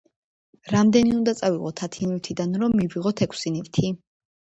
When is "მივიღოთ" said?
2.79-3.23